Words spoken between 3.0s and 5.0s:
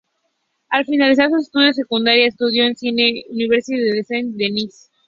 en la Universidad de Saint-Denis.